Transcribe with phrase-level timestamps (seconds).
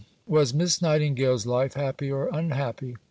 [0.01, 2.95] VII Was Miss Nightingale's life happy or unhappy?